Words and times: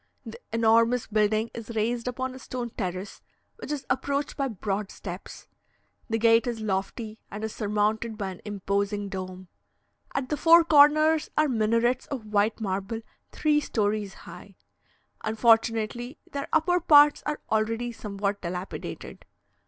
The 0.25 0.39
enormous 0.51 1.05
building 1.05 1.51
is 1.53 1.75
raised 1.75 2.07
upon 2.07 2.33
a 2.33 2.39
stone 2.39 2.71
terrace, 2.71 3.21
which 3.57 3.71
is 3.71 3.85
approached 3.87 4.35
by 4.35 4.47
broad 4.47 4.89
steps; 4.91 5.47
the 6.09 6.17
gate 6.17 6.47
is 6.47 6.59
lofty, 6.59 7.19
and 7.29 7.43
is 7.43 7.53
surmounted 7.53 8.17
by 8.17 8.31
an 8.31 8.41
imposing 8.43 9.09
dome. 9.09 9.47
At 10.15 10.29
the 10.29 10.37
four 10.37 10.63
corners 10.63 11.29
are 11.37 11.47
minarets 11.47 12.07
of 12.07 12.25
white 12.25 12.59
marble 12.59 13.01
three 13.31 13.59
stories 13.59 14.15
high; 14.15 14.55
unfortunately, 15.23 16.17
their 16.31 16.47
upper 16.51 16.79
parts 16.79 17.21
are 17.27 17.39
already 17.51 17.91
somewhat 17.91 18.41
dilapidated. 18.41 19.23